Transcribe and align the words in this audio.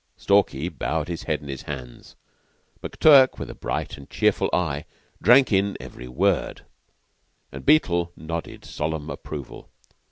Stalky 0.17 0.67
bowed 0.67 1.07
his 1.09 1.21
head 1.25 1.41
in 1.43 1.47
his 1.47 1.61
hands. 1.61 2.15
McTurk, 2.81 3.37
with 3.37 3.51
a 3.51 3.53
bright 3.53 3.97
and 3.97 4.09
cheerful 4.09 4.49
eye, 4.51 4.85
drank 5.21 5.51
in 5.51 5.77
every 5.79 6.07
word, 6.07 6.63
and 7.51 7.63
Beetle 7.67 8.11
nodded 8.15 8.65
solemn 8.65 9.11
approval. 9.11 9.69